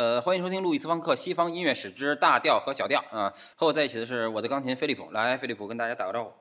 [0.00, 5.10] 呃，欢迎收听路易斯方克《西方音乐史之大调和小调》啊，和我在一起的是我的钢琴菲利普。
[5.10, 6.32] 来，菲利普跟大家打个招呼。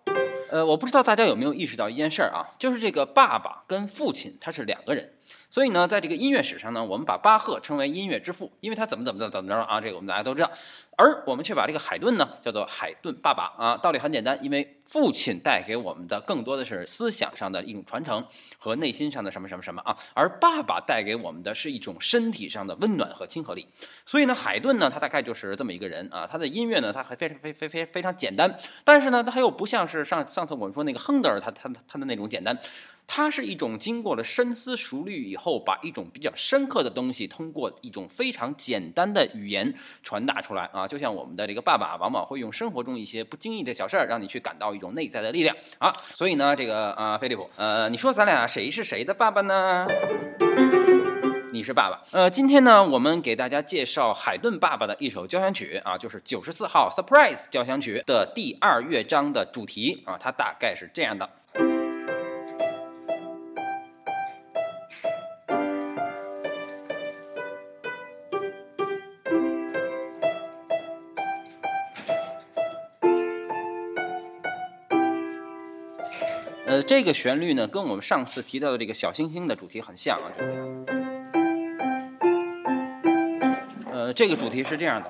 [0.49, 5.11] 呃，我不知道大家有没有意识到一件事儿啊，就是这个爸爸跟父亲他是两个人。
[5.49, 10.51] 所以呢，在这个音乐史上呢，我们把巴赫称为音乐之父，因为他怎么怎么怎么怎么着啊，这个我们大家都知道。
[10.95, 18.23] 而我们却把这个海顿呢叫做海顿爸爸啊，道理很简单，因为父亲带给我们的更多的是思想上的一种传承
[18.57, 23.65] 和内心上的什么什么什么啊，而爸爸带给我们的是一种身体上的温暖和亲和力。
[24.05, 28.53] 所以呢，海顿呢，他大概就是这么一个人啊，他的音乐呢，他还非常非非非非常简单，
[28.83, 32.57] 但是呢，他又不像是上上次我们说那个亨德尔他他他的那种简单。
[33.11, 39.73] 它是一种经过了深思熟虑以后，把一种比较深刻的东西，通过一种非常简单的语言
[40.03, 45.91] 传达出来啊，就像我们的这个爸爸，往往会用生活中一些不经意的小事儿，让你去感到一种内在的力量啊。
[46.13, 49.87] 所以呢，这个啊，飞利浦，呃，你说咱俩谁是谁的爸爸呢？
[51.51, 51.99] 你是爸爸。
[52.11, 61.27] 呃，今天呢，我们给大家介绍海顿爸爸的一首交响曲啊，就是九十四号 Surprise 交响曲的第二乐章的主题啊，它大概是这样的。
[76.69, 80.29] 呃，这个旋律呢，跟我们上次提到的这个小星星的主题很像啊。
[83.91, 85.09] 呃，这个主题是这样的，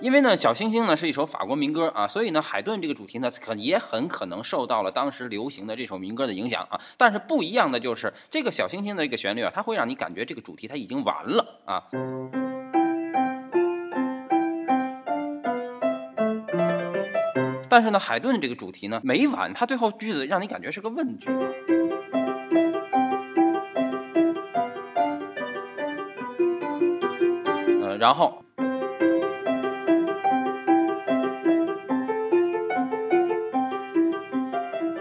[0.00, 6.80] 因为呢，小星星呢是一首法国民歌啊，所以呢，海顿这个主题呢，可也很可能受到了当时流行的这首民歌的影响啊。
[6.96, 11.82] 但是不一样的就是，这个小星星的这个旋律啊，它会让你感觉这个主题它已经完了啊。
[17.70, 21.28] 但是呢，海顿这个主题呢每晚他最后句子让你感觉是个问句。
[27.80, 28.42] 呃，然后。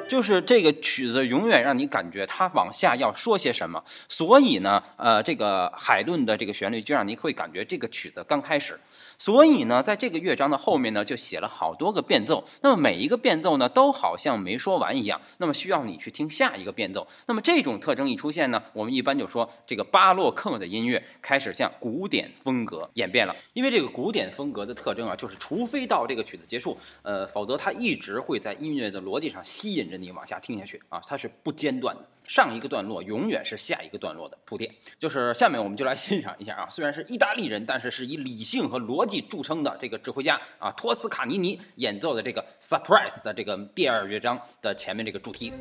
[0.10, 8.78] 就是这个曲子永远让你感觉它往下要说些什么，所以呢，呃，这个海顿的这个旋律就让你会感觉这个曲子刚开始，
[9.18, 30.10] 所以呢，在这个乐章的后面呢，就写了好多个变奏，那么每一个变奏呢，都好像没说完一样，那么需要你去听下一个变奏，那么这种特征一出现呢，我们一般就说这个巴洛克的音乐开始向古典风格演变了，因为这个古典风格的特征啊，就是除非到这个曲子结束，呃，否则它一直会在音乐的逻辑上吸引着你。
[30.12, 34.70] 往下听下去啊，它是不间断的，上一个段落永远是下一个段落的铺垫。
[34.98, 45.54] 就是下面我们就来欣赏一下啊，虽然是意大利人，但是是以理性和逻辑著称的这个指挥家啊，托斯卡尼尼演奏的这个 Surprise 的这个第二乐章的前面这个主题。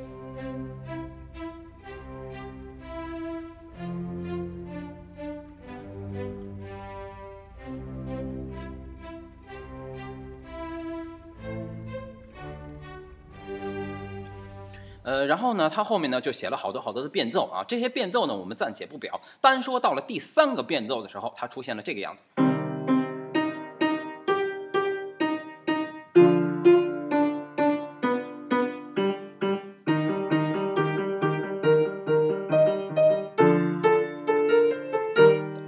[15.09, 22.23] 呃，然后呢，他后面呢就写了好多好多的变奏啊，这些变奏呢我们暂且不表，单说到了第三个变奏的时候，它出现了这个样子。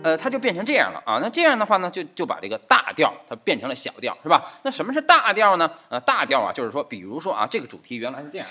[0.03, 4.45] 呃，它就变成这样了啊，那这样的话呢，就就把这个大调它变成了小调，是吧？
[4.65, 5.71] 那什么是大调呢？
[5.89, 8.47] 呃，大调啊，就是说，比如说啊，这个主题原来是这样。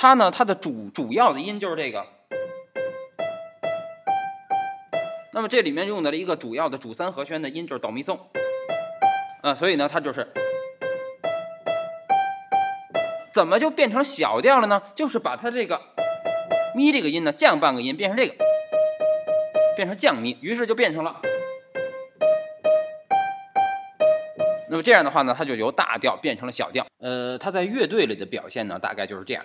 [0.00, 2.06] 它呢，它的主主要的音就是这个。
[5.32, 8.16] 那么这里面用的了一个主要的主三和弦的音就是哆咪嗦，
[9.42, 10.28] 啊，所以呢，它就是
[13.34, 14.80] 怎么就变成小调了呢？
[14.94, 15.80] 就是把它这个
[16.76, 18.36] 咪这个音呢降半个音变成这个，
[19.74, 21.20] 变成降咪，于是就变成了。
[24.70, 26.86] 那么这样的话呢，它就由大调变成了小调。
[26.98, 29.44] 呃，它在乐队里的表现呢，大概就是这样。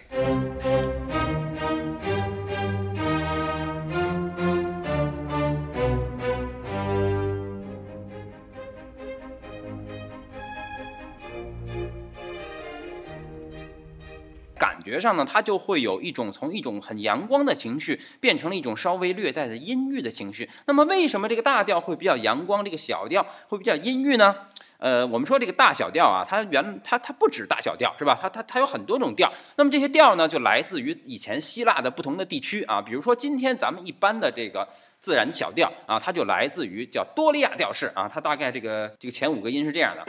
[14.63, 20.49] 感觉上呢，它就会有一种从一种很阳光的情绪，变成了一种稍微略带着阴郁的情绪。
[20.67, 24.33] 那么为什么这个大调会比较阳光，这个小调会比较阴郁呢？
[24.77, 28.17] 呃，我们说这个大小调啊，它原它它不止大小调是吧？
[28.21, 29.29] 它它它有很多种调。
[29.57, 32.81] 那么这些调呢，就来自于以前希腊的不同的地区啊。
[32.81, 34.65] 比如说今天咱们一般的这个
[34.99, 38.09] 自然小调啊，它就来自于叫多利亚调式啊。
[38.13, 40.05] 它大概这个这个前五个音是这样的，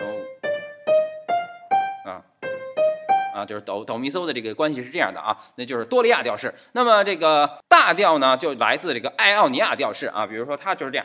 [3.35, 6.55] 啊，就是哆哆咪嗦的这个关系是这样的啊，那就是多利亚调式。
[6.71, 11.05] 那么这个大调呢，就来自这个艾奥尼亚调式啊，比如说它就是这样，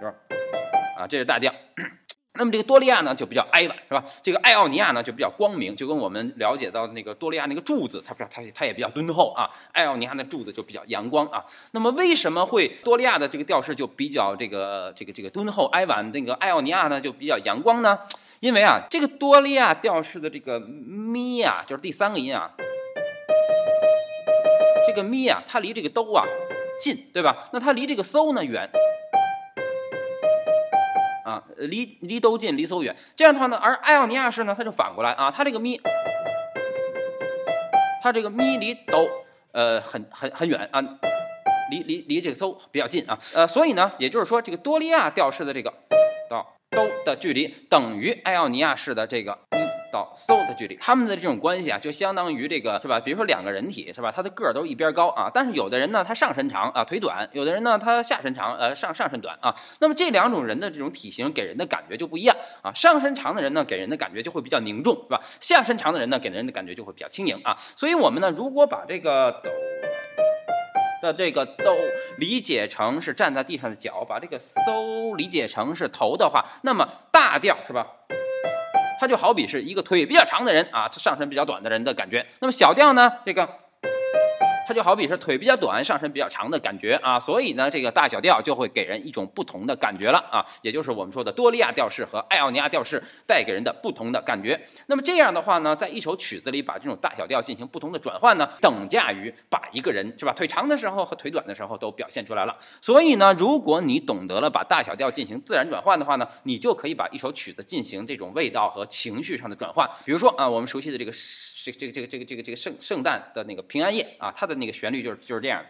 [0.00, 0.12] 是吧？
[0.98, 1.54] 啊，这是大调。
[2.38, 4.04] 那么这个多利亚呢就比较哀婉，是吧？
[4.22, 9.50] 这个艾奥尼亚呢就比较光明，就跟我们了解到那个多利亚那个柱子，它不是它它也比较敦厚啊。
[9.72, 11.44] 艾奥尼亚的柱子就比较阳光啊。
[11.72, 17.98] 那么为什么会多利亚的这个调式就比较这个这个这个敦厚哀婉，那个艾奥尼亚呢就比较阳光呢？
[18.38, 22.48] 因为啊，这个多利亚调式的这个咪啊，就是第三个音啊，
[24.86, 26.24] 这个咪啊，它离这个哆啊
[26.80, 27.48] 近，对吧？
[27.52, 28.70] 那它离这个嗦呢远。
[31.28, 32.96] 啊，离离都近，离嗖远。
[33.14, 35.78] 这样的话呢，而艾奥尼亚式呢，它就反过来啊，它这个咪，
[38.02, 39.06] 它这个咪离都
[39.52, 40.80] 呃很很很远啊，
[41.70, 45.70] 离离离这个嗖比较近啊，呃，所以呢，也就是说，这个多利亚调式的这个
[46.30, 49.38] 到都的距离等于艾奥尼亚式的这个。
[49.92, 53.00] 到 so 的距离，他们的这种关系啊，就相当于这个是吧？
[53.00, 54.12] 比如说两个人体是吧？
[54.14, 59.54] 他的个儿都一边高啊，但是有的人呢，他上身长啊，腿短；有的人呢，他下身长，呃，上上身短啊。
[59.80, 62.72] 那么这两种人的这种体型给人的感觉就不一样啊。
[62.74, 65.20] 上身长的人呢，给人的感觉就会比较凝重，是吧？
[65.40, 67.56] 下身长的人呢，给人的感觉就会比较轻盈啊。
[67.76, 69.50] 所以我们呢，如果把这个哆
[71.00, 71.76] 的这个哆
[72.18, 77.86] 理解成是站在地上的脚，把这个 so 理解成是头的话，那么大调是吧？
[78.98, 82.26] 它就好比是一个腿比较长的人啊，上身比较短的人的感觉。
[82.40, 83.12] 那么小调呢？
[83.24, 83.48] 这个。
[84.68, 94.60] 它就好比是腿比较短、上身比较长的感觉啊，所以呢，这个大小调就会给人一种不同的感觉了啊，也就是我们说的多利亚调式和艾奥尼亚调式带给人的不同的感觉。
[94.84, 102.54] 那么这样的话呢，在一首曲子里把这种大小调进行不同的转换呢，等价于把一个人是吧，腿长的时候和腿短的时候都表现出来了。
[102.82, 109.88] 所以呢，如果你懂得了把大小调进行自然转换的话呢，你就可以把一首曲子进行这种味道和情绪上的转换。
[110.04, 111.12] 比如说啊，我们熟悉的这个
[111.64, 114.57] 这这个这个这个这个这个圣圣诞的那个平安夜啊，它的。
[114.58, 115.64] 那个旋律就是就是这样。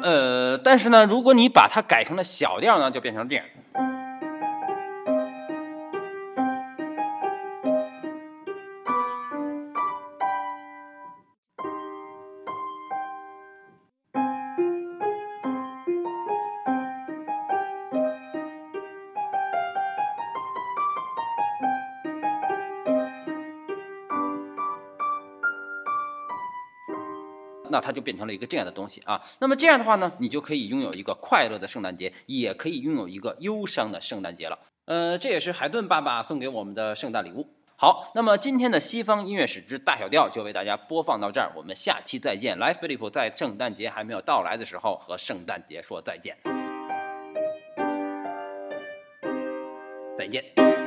[0.00, 3.44] 呃，但是呢，如果你把它改成了小调呢，就变成这样。
[27.70, 29.20] 那它就变成了一个这样的东西啊。
[29.40, 34.58] 那么这样的话呢，你就可以拥有一个快乐的圣诞节，也可以拥有一个忧伤的圣诞节了。
[34.86, 37.46] 呃，这也是海顿爸爸送给我们的圣诞礼物。
[37.76, 42.58] 好，那么今天的西方音乐史之大小调就为大家播放到这儿，我们下期再见。
[42.58, 46.36] 来，菲利普在圣诞节还没有到来的时候和圣诞节说再见，
[50.16, 50.77] 再见。